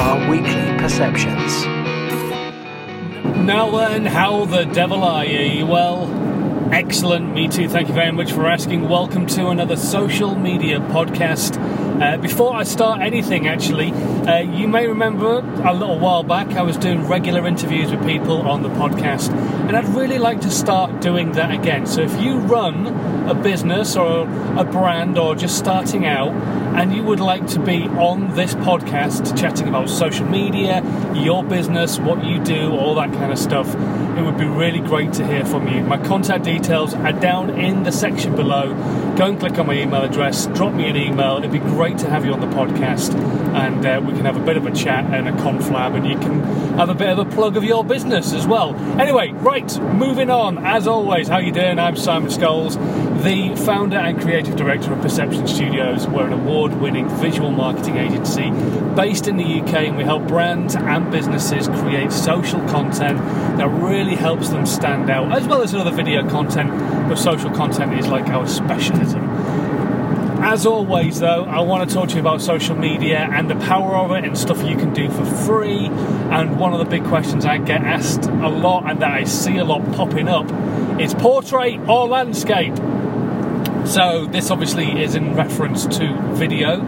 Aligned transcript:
our 0.00 0.30
weekly 0.30 0.78
perceptions. 0.78 1.66
Now 3.44 3.70
then, 3.70 4.06
how 4.06 4.46
the 4.46 4.64
devil 4.64 5.02
are 5.02 5.26
you? 5.26 5.66
Well? 5.66 6.08
Excellent, 6.72 7.34
me 7.34 7.48
too. 7.48 7.68
Thank 7.68 7.88
you 7.88 7.94
very 7.94 8.10
much 8.10 8.32
for 8.32 8.46
asking. 8.46 8.88
Welcome 8.88 9.26
to 9.26 9.48
another 9.48 9.76
social 9.76 10.36
media 10.36 10.78
podcast. 10.78 11.60
Uh, 12.00 12.16
before 12.16 12.54
I 12.54 12.62
start 12.62 13.02
anything, 13.02 13.46
actually, 13.46 13.92
uh, 13.92 14.38
you 14.38 14.68
may 14.68 14.86
remember 14.86 15.40
a 15.40 15.74
little 15.74 15.98
while 15.98 16.22
back 16.22 16.48
I 16.52 16.62
was 16.62 16.78
doing 16.78 17.06
regular 17.06 17.46
interviews 17.46 17.90
with 17.90 18.02
people 18.06 18.48
on 18.48 18.62
the 18.62 18.70
podcast, 18.70 19.30
and 19.68 19.76
I'd 19.76 19.88
really 19.88 20.18
like 20.18 20.40
to 20.42 20.50
start 20.50 21.02
doing 21.02 21.32
that 21.32 21.50
again. 21.50 21.86
So 21.86 22.00
if 22.00 22.18
you 22.22 22.38
run 22.38 23.09
a 23.28 23.34
business 23.34 23.96
or 23.96 24.22
a 24.58 24.64
brand 24.64 25.18
or 25.18 25.34
just 25.34 25.58
starting 25.58 26.06
out, 26.06 26.32
and 26.76 26.94
you 26.94 27.02
would 27.02 27.20
like 27.20 27.46
to 27.48 27.60
be 27.60 27.82
on 27.88 28.34
this 28.34 28.54
podcast 28.54 29.38
chatting 29.38 29.68
about 29.68 29.90
social 29.90 30.26
media, 30.26 30.82
your 31.14 31.44
business, 31.44 31.98
what 31.98 32.24
you 32.24 32.38
do, 32.42 32.72
all 32.72 32.94
that 32.94 33.12
kind 33.12 33.32
of 33.32 33.38
stuff, 33.38 33.74
it 34.16 34.22
would 34.22 34.38
be 34.38 34.46
really 34.46 34.80
great 34.80 35.12
to 35.14 35.26
hear 35.26 35.44
from 35.44 35.68
you. 35.68 35.82
My 35.82 35.98
contact 35.98 36.44
details 36.44 36.94
are 36.94 37.12
down 37.12 37.50
in 37.50 37.84
the 37.84 37.92
section 37.92 38.36
below. 38.36 38.74
Go 39.16 39.26
and 39.26 39.38
click 39.38 39.58
on 39.58 39.66
my 39.66 39.74
email 39.74 40.02
address, 40.02 40.46
drop 40.48 40.74
me 40.74 40.88
an 40.88 40.96
email. 40.96 41.38
It'd 41.38 41.52
be 41.52 41.58
great 41.58 41.98
to 41.98 42.10
have 42.10 42.24
you 42.24 42.32
on 42.32 42.40
the 42.40 42.46
podcast, 42.46 43.12
and 43.54 43.84
uh, 43.84 44.00
we 44.04 44.12
can 44.12 44.24
have 44.24 44.36
a 44.36 44.44
bit 44.44 44.56
of 44.56 44.66
a 44.66 44.72
chat 44.72 45.04
and 45.12 45.28
a 45.28 45.32
conflab, 45.32 45.96
and 45.96 46.06
you 46.06 46.18
can 46.18 46.40
have 46.78 46.88
a 46.88 46.94
bit 46.94 47.08
of 47.08 47.18
a 47.18 47.24
plug 47.24 47.56
of 47.56 47.64
your 47.64 47.84
business 47.84 48.32
as 48.32 48.46
well. 48.46 48.74
Anyway, 49.00 49.32
right, 49.32 49.78
moving 49.94 50.30
on. 50.30 50.58
As 50.64 50.86
always, 50.86 51.28
how 51.28 51.36
are 51.36 51.42
you 51.42 51.52
doing? 51.52 51.78
I'm 51.78 51.96
Simon 51.96 52.30
Scholes, 52.30 52.74
the 53.22 53.54
founder 53.64 53.96
and 53.96 54.20
creative 54.20 54.56
director 54.56 54.92
of 54.92 55.00
Perception 55.00 55.46
Studios. 55.46 56.06
We're 56.06 56.26
an 56.26 56.32
award-winning 56.32 57.08
visual 57.08 57.50
marketing 57.50 57.96
agency 57.96 58.50
based 58.94 59.28
in 59.28 59.36
the 59.36 59.60
UK, 59.60 59.74
and 59.88 59.96
we 59.96 60.04
help 60.04 60.26
brands 60.26 60.76
and 60.76 61.10
businesses 61.10 61.68
create 61.68 62.12
social 62.12 62.60
content 62.68 63.18
that 63.58 63.68
really 63.68 64.16
helps 64.16 64.48
them 64.48 64.66
stand 64.66 65.10
out, 65.10 65.32
as 65.32 65.46
well 65.46 65.62
as 65.62 65.74
other 65.74 65.90
video 65.90 66.28
content. 66.28 66.70
But 67.08 67.16
social 67.16 67.50
content 67.50 67.98
is 67.98 68.08
like 68.08 68.28
our 68.28 68.46
specialism. 68.46 69.29
As 70.42 70.64
always, 70.64 71.20
though, 71.20 71.44
I 71.44 71.60
want 71.60 71.88
to 71.88 71.94
talk 71.94 72.08
to 72.08 72.14
you 72.14 72.20
about 72.20 72.40
social 72.40 72.74
media 72.74 73.18
and 73.18 73.50
the 73.50 73.56
power 73.56 73.94
of 73.94 74.10
it 74.12 74.24
and 74.24 74.36
stuff 74.36 74.66
you 74.66 74.74
can 74.74 74.94
do 74.94 75.10
for 75.10 75.24
free. 75.24 75.86
And 75.86 76.58
one 76.58 76.72
of 76.72 76.78
the 76.78 76.86
big 76.86 77.04
questions 77.04 77.44
I 77.44 77.58
get 77.58 77.82
asked 77.82 78.24
a 78.24 78.48
lot 78.48 78.90
and 78.90 79.00
that 79.02 79.12
I 79.12 79.24
see 79.24 79.58
a 79.58 79.64
lot 79.64 79.84
popping 79.92 80.28
up 80.28 80.50
is 80.98 81.12
portrait 81.12 81.78
or 81.86 82.08
landscape. 82.08 82.74
So, 83.86 84.26
this 84.26 84.50
obviously 84.50 85.02
is 85.02 85.14
in 85.14 85.36
reference 85.36 85.84
to 85.98 86.16
video. 86.32 86.80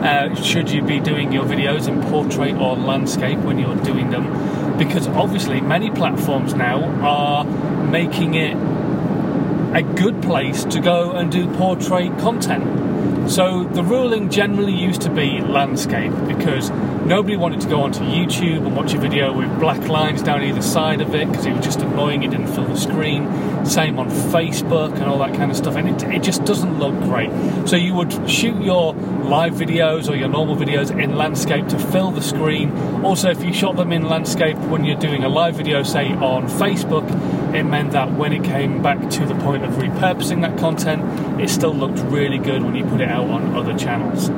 Uh, 0.00 0.32
should 0.36 0.70
you 0.70 0.80
be 0.80 1.00
doing 1.00 1.32
your 1.32 1.44
videos 1.44 1.88
in 1.88 2.00
portrait 2.10 2.54
or 2.54 2.76
landscape 2.76 3.38
when 3.40 3.58
you're 3.58 3.76
doing 3.82 4.10
them? 4.10 4.78
Because 4.78 5.08
obviously, 5.08 5.60
many 5.60 5.90
platforms 5.90 6.54
now 6.54 6.84
are 7.02 7.44
making 7.44 8.34
it 8.34 8.56
a 9.74 9.82
good 9.82 10.22
place 10.22 10.64
to 10.64 10.80
go 10.80 11.12
and 11.12 11.30
do 11.30 11.52
portrait 11.56 12.16
content. 12.18 12.89
So 13.30 13.62
the 13.62 13.84
ruling 13.84 14.28
generally 14.28 14.74
used 14.74 15.02
to 15.02 15.08
be 15.08 15.40
landscape 15.40 16.12
because 16.26 16.68
nobody 16.70 17.36
wanted 17.36 17.60
to 17.60 17.68
go 17.68 17.82
onto 17.82 18.00
YouTube 18.00 18.66
and 18.66 18.74
watch 18.74 18.92
a 18.92 18.98
video 18.98 19.32
with 19.32 19.60
black 19.60 19.86
lines 19.86 20.20
down 20.20 20.42
either 20.42 20.60
side 20.62 21.00
of 21.00 21.14
it 21.14 21.30
because 21.30 21.46
it 21.46 21.52
was 21.52 21.64
just 21.64 21.80
annoying, 21.80 22.24
it 22.24 22.32
didn't 22.32 22.48
fill 22.48 22.66
the 22.66 22.76
screen. 22.76 23.28
Same 23.64 24.00
on 24.00 24.08
Facebook 24.10 24.94
and 24.94 25.04
all 25.04 25.18
that 25.20 25.36
kind 25.36 25.48
of 25.48 25.56
stuff, 25.56 25.76
and 25.76 25.88
it, 25.90 26.02
it 26.12 26.24
just 26.24 26.44
doesn't 26.44 26.80
look 26.80 26.92
great. 27.04 27.30
So 27.68 27.76
you 27.76 27.94
would 27.94 28.28
shoot 28.28 28.60
your 28.60 28.94
live 28.94 29.54
videos 29.54 30.10
or 30.10 30.16
your 30.16 30.28
normal 30.28 30.56
videos 30.56 30.90
in 30.90 31.16
landscape 31.16 31.68
to 31.68 31.78
fill 31.78 32.10
the 32.10 32.22
screen. 32.22 32.72
Also, 33.04 33.30
if 33.30 33.44
you 33.44 33.52
shot 33.52 33.76
them 33.76 33.92
in 33.92 34.08
landscape 34.08 34.56
when 34.56 34.84
you're 34.84 34.98
doing 34.98 35.22
a 35.22 35.28
live 35.28 35.54
video, 35.54 35.84
say 35.84 36.08
on 36.14 36.48
Facebook, 36.48 37.08
it 37.54 37.64
meant 37.64 37.92
that 37.92 38.12
when 38.12 38.32
it 38.32 38.44
came 38.44 38.82
back 38.82 39.10
to 39.10 39.26
the 39.26 39.34
point 39.36 39.64
of 39.64 39.72
repurposing 39.74 40.42
that 40.42 40.58
content, 40.58 41.40
it 41.40 41.48
still 41.48 41.74
looked 41.74 41.98
really 42.10 42.38
good 42.38 42.62
when 42.62 42.74
you 42.74 42.84
put 42.84 43.00
it 43.00 43.08
out 43.08 43.28
on 43.28 43.54
other 43.56 43.76
channels. 43.76 44.28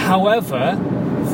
However, 0.00 0.76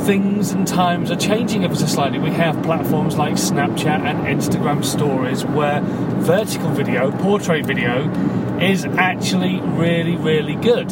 things 0.05 0.53
and 0.53 0.67
times 0.67 1.11
are 1.11 1.17
changing 1.17 1.65
ever 1.65 1.75
so 1.75 1.87
slightly. 1.87 2.19
We 2.19 2.31
have 2.31 2.63
platforms 2.63 3.17
like 3.17 3.35
Snapchat 3.35 4.01
and 4.01 4.21
Instagram 4.27 4.85
stories 4.85 5.45
where 5.45 5.81
vertical 5.81 6.71
video, 6.71 7.11
portrait 7.11 7.67
video, 7.67 8.09
is 8.61 8.85
actually 8.85 9.61
really, 9.61 10.17
really 10.17 10.55
good. 10.55 10.91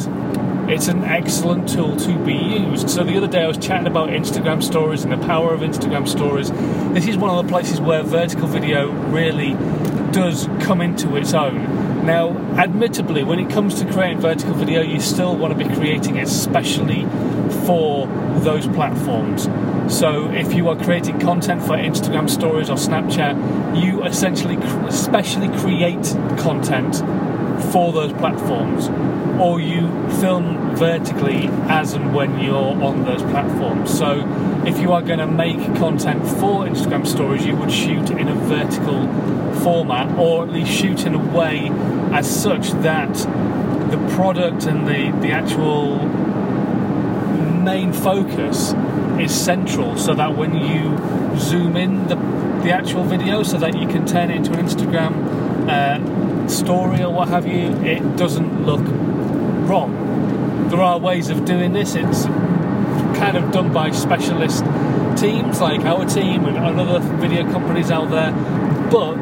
It's 0.69 0.87
an 0.87 1.03
excellent 1.03 1.69
tool 1.69 1.95
to 1.95 2.19
be 2.19 2.33
used. 2.33 2.89
So 2.89 3.03
the 3.03 3.17
other 3.17 3.27
day 3.27 3.43
I 3.43 3.47
was 3.47 3.57
chatting 3.57 3.87
about 3.87 4.09
Instagram 4.09 4.61
stories 4.61 5.03
and 5.03 5.11
the 5.11 5.25
power 5.25 5.53
of 5.53 5.61
Instagram 5.61 6.07
stories. 6.07 6.51
This 6.93 7.07
is 7.07 7.17
one 7.17 7.35
of 7.35 7.43
the 7.43 7.49
places 7.49 7.81
where 7.81 8.03
vertical 8.03 8.47
video 8.47 8.91
really 8.91 9.53
does 10.11 10.47
come 10.61 10.81
into 10.81 11.15
its 11.15 11.33
own. 11.33 12.05
Now, 12.05 12.29
admittedly, 12.57 13.23
when 13.23 13.39
it 13.39 13.49
comes 13.49 13.79
to 13.81 13.91
creating 13.91 14.19
vertical 14.19 14.53
video, 14.53 14.81
you 14.81 14.99
still 14.99 15.35
want 15.35 15.57
to 15.57 15.67
be 15.67 15.73
creating 15.75 16.17
it 16.17 16.27
specially 16.27 17.05
for 17.65 18.07
those 18.39 18.67
platforms. 18.67 19.43
So, 19.93 20.29
if 20.31 20.53
you 20.53 20.69
are 20.69 20.75
creating 20.75 21.19
content 21.19 21.61
for 21.61 21.75
Instagram 21.77 22.29
stories 22.29 22.69
or 22.69 22.77
Snapchat, 22.77 23.81
you 23.81 24.03
essentially 24.03 24.57
specially 24.91 25.49
create 25.59 26.15
content 26.37 27.01
for 27.71 27.93
those 27.93 28.13
platforms, 28.13 28.87
or 29.39 29.59
you 29.59 29.87
film 30.19 30.75
vertically 30.75 31.47
as 31.67 31.93
and 31.93 32.13
when 32.13 32.39
you're 32.39 32.55
on 32.55 33.05
those 33.05 33.21
platforms. 33.23 33.95
So, 33.95 34.23
if 34.65 34.79
you 34.79 34.91
are 34.91 35.01
going 35.01 35.19
to 35.19 35.27
make 35.27 35.57
content 35.75 36.25
for 36.25 36.65
Instagram 36.65 37.07
stories, 37.07 37.45
you 37.45 37.55
would 37.55 37.71
shoot 37.71 38.09
in 38.11 38.27
a 38.27 38.35
vertical 38.35 39.07
format, 39.61 40.17
or 40.17 40.43
at 40.43 40.51
least 40.51 40.71
shoot 40.71 41.05
in 41.05 41.15
a 41.15 41.37
way 41.37 41.69
as 42.11 42.29
such 42.29 42.71
that 42.83 43.13
the 43.91 43.97
product 44.15 44.65
and 44.65 44.87
the, 44.87 45.11
the 45.21 45.31
actual 45.31 45.97
main 47.59 47.91
focus 47.93 48.73
is 49.19 49.33
central 49.33 49.97
so 49.97 50.13
that 50.13 50.35
when 50.35 50.53
you 50.55 51.37
zoom 51.37 51.75
in 51.75 52.07
the, 52.07 52.15
the 52.63 52.71
actual 52.71 53.03
video 53.03 53.43
so 53.43 53.57
that 53.57 53.77
you 53.77 53.87
can 53.87 54.05
turn 54.05 54.31
it 54.31 54.37
into 54.37 54.53
an 54.53 54.65
Instagram 54.65 55.13
uh, 55.67 55.99
story 56.49 57.03
or 57.03 57.13
what 57.13 57.29
have 57.29 57.47
you, 57.47 57.71
it 57.83 58.17
doesn't 58.17 58.65
look 58.65 58.81
wrong. 59.69 60.67
There 60.69 60.81
are 60.81 60.99
ways 60.99 61.29
of 61.29 61.45
doing 61.45 61.73
this. 61.73 61.95
It's 61.95 62.25
kind 62.25 63.37
of 63.37 63.51
done 63.51 63.73
by 63.73 63.91
specialist 63.91 64.63
teams 65.17 65.59
like 65.61 65.81
our 65.81 66.05
team 66.05 66.45
and 66.45 66.79
other 66.79 66.99
video 67.17 67.43
companies 67.51 67.91
out 67.91 68.09
there, 68.09 68.31
but 68.89 69.19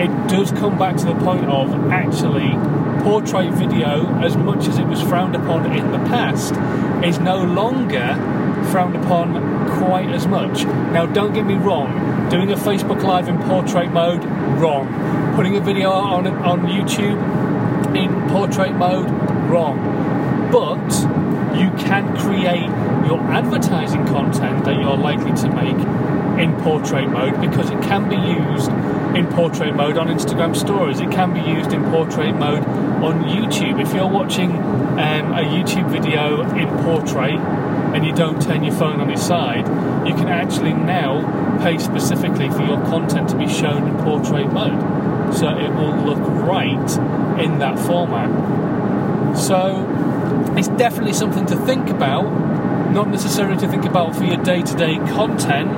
it 0.00 0.28
does 0.28 0.52
come 0.52 0.78
back 0.78 0.96
to 0.96 1.04
the 1.04 1.14
point 1.16 1.46
of 1.46 1.90
actually 1.90 2.50
portrait 3.02 3.52
video, 3.52 4.06
as 4.20 4.36
much 4.36 4.66
as 4.66 4.78
it 4.78 4.86
was 4.86 5.00
frowned 5.02 5.36
upon 5.36 5.70
in 5.72 5.92
the 5.92 5.98
past, 6.08 6.54
is 7.04 7.18
no 7.18 7.42
longer 7.42 8.14
frowned 8.64 8.96
upon 8.96 9.34
quite 9.78 10.10
as 10.10 10.26
much. 10.26 10.64
Now, 10.64 11.06
don't 11.06 11.32
get 11.32 11.46
me 11.46 11.54
wrong, 11.54 12.28
doing 12.30 12.50
a 12.52 12.56
Facebook 12.56 13.02
Live 13.02 13.28
in 13.28 13.38
portrait 13.42 13.92
mode, 13.92 14.24
wrong. 14.60 15.34
Putting 15.36 15.56
a 15.56 15.60
video 15.60 15.90
on, 15.90 16.26
on 16.26 16.60
YouTube 16.66 17.18
in 17.96 18.28
portrait 18.30 18.72
mode, 18.72 19.10
wrong. 19.50 20.50
But 20.50 20.84
you 21.58 21.70
can 21.84 22.16
create 22.16 22.70
your 23.06 23.20
advertising 23.30 24.06
content 24.06 24.64
that 24.64 24.78
you're 24.80 24.96
likely 24.96 25.32
to 25.32 25.48
make 25.50 25.76
in 26.38 26.52
portrait 26.62 27.06
mode 27.06 27.40
because 27.40 27.70
it 27.70 27.80
can 27.82 28.08
be 28.08 28.16
used 28.16 28.70
in 29.16 29.26
portrait 29.28 29.74
mode 29.74 29.96
on 29.96 30.08
Instagram 30.08 30.56
stories. 30.56 31.00
It 31.00 31.10
can 31.10 31.32
be 31.32 31.40
used 31.40 31.72
in 31.72 31.84
portrait 31.90 32.32
mode 32.32 32.64
on 32.64 33.24
YouTube. 33.24 33.80
If 33.80 33.94
you're 33.94 34.08
watching 34.08 34.50
um, 34.50 35.32
a 35.32 35.44
YouTube 35.44 35.90
video 35.90 36.42
in 36.56 36.68
portrait 36.84 37.38
and 37.94 38.04
you 38.04 38.12
don't 38.12 38.42
turn 38.42 38.64
your 38.64 38.74
phone 38.74 39.00
on 39.00 39.08
its 39.08 39.22
side, 39.22 39.66
you 40.06 40.14
can 40.14 40.28
actually 40.28 40.72
now 40.72 41.62
pay 41.62 41.78
specifically 41.78 42.50
for 42.50 42.62
your 42.62 42.80
content 42.86 43.28
to 43.30 43.38
be 43.38 43.48
shown 43.48 43.86
in 43.88 43.96
portrait 44.04 44.52
mode. 44.52 45.34
So 45.34 45.56
it 45.56 45.70
will 45.70 45.96
look 45.96 46.18
right 46.18 47.40
in 47.40 47.60
that 47.60 47.78
format. 47.78 49.38
So 49.38 49.86
it's 50.56 50.68
definitely 50.68 51.12
something 51.12 51.46
to 51.46 51.56
think 51.56 51.88
about, 51.88 52.24
not 52.92 53.08
necessarily 53.08 53.56
to 53.60 53.68
think 53.68 53.84
about 53.84 54.16
for 54.16 54.24
your 54.24 54.42
day 54.42 54.62
to 54.62 54.74
day 54.76 54.96
content, 54.96 55.70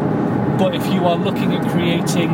but 0.59 0.75
if 0.75 0.87
you 0.87 1.05
are 1.05 1.17
looking 1.17 1.53
at 1.53 1.71
creating 1.71 2.31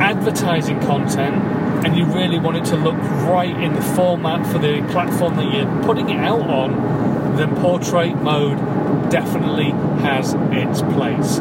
advertising 0.00 0.80
content 0.80 1.36
and 1.84 1.96
you 1.96 2.06
really 2.06 2.38
want 2.38 2.56
it 2.56 2.64
to 2.66 2.76
look 2.76 2.96
right 3.28 3.54
in 3.54 3.74
the 3.74 3.82
format 3.82 4.46
for 4.50 4.58
the 4.58 4.80
platform 4.90 5.36
that 5.36 5.52
you're 5.52 5.82
putting 5.84 6.08
it 6.08 6.18
out 6.18 6.48
on, 6.48 7.36
then 7.36 7.54
portrait 7.56 8.14
mode 8.16 8.58
definitely 9.10 9.70
has 10.02 10.34
its 10.50 10.82
place. 10.94 11.36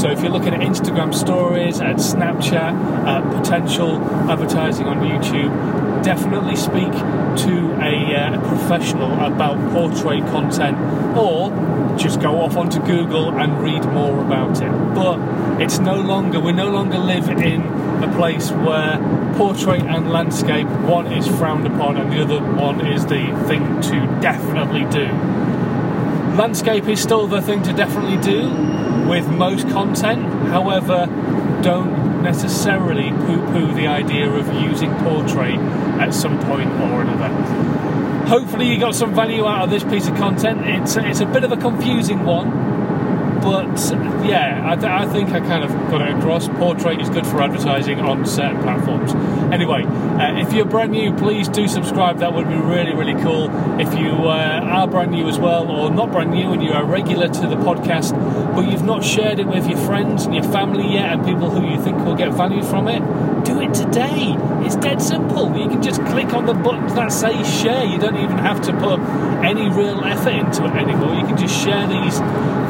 So 0.00 0.10
if 0.10 0.22
you're 0.22 0.30
looking 0.30 0.54
at 0.54 0.60
Instagram 0.60 1.14
stories, 1.14 1.80
at 1.80 1.96
Snapchat, 1.96 3.06
at 3.06 3.36
potential 3.36 4.00
advertising 4.30 4.86
on 4.86 4.98
YouTube, 5.00 6.02
definitely 6.02 6.56
speak 6.56 6.92
to 6.92 7.78
a, 7.82 8.14
uh, 8.16 8.48
professional 8.48 9.12
about 9.20 9.58
portrait 9.72 10.20
content 10.26 10.76
or 11.16 11.50
just 11.96 12.20
go 12.20 12.40
off 12.40 12.56
onto 12.56 12.80
Google 12.80 13.38
and 13.38 13.62
read 13.62 13.84
more 13.86 14.20
about 14.20 14.60
it. 14.62 14.70
But 14.94 15.60
it's 15.60 15.78
no 15.78 15.96
longer, 16.00 16.40
we 16.40 16.52
no 16.52 16.70
longer 16.70 16.98
live 16.98 17.28
in 17.28 17.62
a 18.02 18.12
place 18.16 18.50
where 18.50 18.98
portrait 19.36 19.82
and 19.82 20.10
landscape, 20.10 20.66
one 20.66 21.12
is 21.12 21.26
frowned 21.26 21.66
upon 21.66 21.96
and 21.96 22.12
the 22.12 22.22
other 22.22 22.40
one 22.40 22.86
is 22.86 23.04
the 23.06 23.26
thing 23.46 23.80
to 23.82 24.20
definitely 24.20 24.84
do. 24.90 25.39
Landscape 26.36 26.88
is 26.88 27.00
still 27.00 27.26
the 27.26 27.42
thing 27.42 27.62
to 27.64 27.72
definitely 27.72 28.16
do 28.18 28.48
with 29.08 29.28
most 29.28 29.68
content, 29.68 30.22
however, 30.48 31.06
don't 31.62 32.22
necessarily 32.22 33.10
poo 33.10 33.44
poo 33.52 33.74
the 33.74 33.86
idea 33.86 34.28
of 34.30 34.46
using 34.54 34.94
portrait 34.98 35.58
at 36.00 36.14
some 36.14 36.38
point 36.40 36.70
or 36.70 37.02
another. 37.02 37.28
Hopefully, 38.28 38.66
you 38.68 38.78
got 38.78 38.94
some 38.94 39.14
value 39.14 39.46
out 39.46 39.64
of 39.64 39.70
this 39.70 39.82
piece 39.84 40.06
of 40.08 40.14
content. 40.16 40.60
It's, 40.64 40.96
it's 40.96 41.20
a 41.20 41.26
bit 41.26 41.42
of 41.42 41.52
a 41.52 41.56
confusing 41.56 42.24
one, 42.24 42.48
but 43.42 43.66
yeah, 44.24 44.62
I, 44.64 44.74
th- 44.74 44.86
I, 44.86 45.06
think 45.06 45.30
I 45.30 45.40
kind 45.40 45.64
of 45.64 45.70
got 45.90 46.02
it 46.02 46.16
across. 46.16 46.48
Portrait 46.48 47.00
is 47.00 47.08
good 47.08 47.26
for 47.26 47.42
advertising 47.42 48.00
on 48.00 48.26
certain 48.26 48.62
platforms. 48.62 49.14
Anyway, 49.52 49.82
uh, 49.82 50.38
if 50.38 50.52
you're 50.52 50.64
brand 50.64 50.92
new, 50.92 51.12
please 51.14 51.48
do 51.48 51.66
subscribe. 51.66 52.18
That 52.18 52.34
would 52.34 52.48
be 52.48 52.54
really, 52.54 52.94
really 52.94 53.20
cool. 53.22 53.50
If 53.80 53.98
you 53.98 54.10
uh, 54.10 54.60
are 54.62 54.86
brand 54.86 55.10
new 55.10 55.26
as 55.28 55.38
well, 55.38 55.70
or 55.70 55.90
not 55.90 56.12
brand 56.12 56.30
new 56.30 56.52
and 56.52 56.62
you're 56.62 56.80
a 56.80 56.84
regular 56.84 57.28
to 57.28 57.40
the 57.46 57.56
podcast, 57.56 58.12
but 58.54 58.70
you've 58.70 58.84
not 58.84 59.04
shared 59.04 59.38
it 59.38 59.46
with 59.46 59.68
your 59.68 59.78
friends 59.78 60.24
and 60.24 60.34
your 60.34 60.44
family 60.44 60.94
yet, 60.94 61.12
and 61.12 61.24
people 61.24 61.50
who 61.50 61.68
you 61.68 61.82
think 61.82 61.98
will 62.04 62.14
get 62.16 62.32
value 62.32 62.62
from 62.62 62.88
it, 62.88 63.00
do 63.44 63.60
it 63.60 63.74
today. 63.74 64.36
It's 64.64 64.76
dead 64.76 65.02
simple. 65.02 65.56
You 65.56 65.68
can 65.68 65.82
just 65.82 66.00
click 66.06 66.32
on 66.34 66.46
the 66.46 66.54
buttons 66.54 66.94
that 66.94 67.10
say 67.10 67.42
share. 67.42 67.84
You 67.84 67.98
don't 67.98 68.16
even 68.16 68.38
have 68.38 68.60
to 68.62 68.72
put 68.74 69.00
any 69.44 69.68
real 69.70 70.04
effort 70.04 70.34
into 70.34 70.64
it 70.66 70.76
anymore. 70.76 71.14
You 71.14 71.26
can 71.26 71.36
just 71.36 71.58
share 71.64 71.86
these 71.88 72.18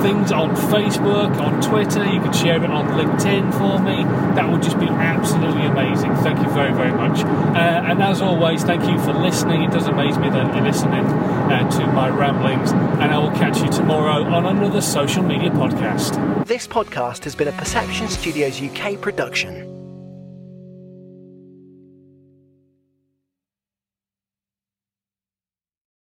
things 0.03 0.33
on 0.33 0.57
Facebook, 0.61 1.39
on 1.41 1.61
Twitter. 1.63 2.05
You 2.05 2.21
can 2.21 2.33
share 2.33 2.63
it 2.63 2.71
on 2.71 2.87
LinkedIn 2.89 3.53
for 3.53 3.79
me. 3.81 4.05
That 4.35 4.51
would 4.51 4.63
just 4.63 4.79
be 4.79 4.87
absolutely 4.89 5.67
amazing. 5.67 6.15
Thank 6.17 6.39
you 6.41 6.51
very, 6.51 6.73
very 6.73 6.93
much. 6.93 7.21
Uh, 7.21 7.89
and 7.89 8.03
as 8.03 8.21
always, 8.21 8.63
thank 8.63 8.85
you 8.85 8.99
for 9.01 9.13
listening. 9.13 9.63
It 9.63 9.71
does 9.71 9.87
amaze 9.87 10.19
me 10.19 10.31
that 10.31 10.55
you're 10.55 10.65
listening 10.65 11.05
uh, 11.05 11.71
to 11.71 11.87
my 11.89 12.09
ramblings. 12.09 12.73
And 12.73 13.13
I 13.13 13.19
will 13.19 13.33
catch 13.33 13.61
you 13.61 13.71
tomorrow 13.71 14.25
on 14.25 14.47
another 14.47 14.81
social 14.81 15.23
media 15.23 15.51
podcast. 15.51 16.47
This 16.47 16.67
podcast 16.67 17.25
has 17.25 17.35
been 17.35 17.49
a 17.49 17.53
Perception 17.53 18.09
Studios 18.09 18.61
UK 18.61 19.01
production. 19.01 19.70